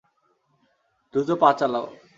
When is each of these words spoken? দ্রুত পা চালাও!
দ্রুত 1.13 1.29
পা 1.41 1.49
চালাও! 1.59 1.85